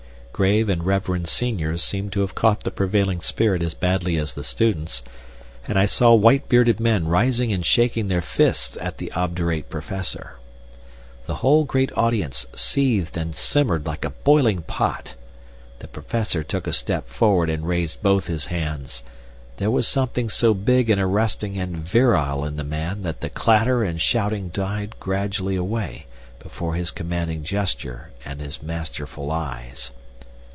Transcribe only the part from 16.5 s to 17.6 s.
a step forward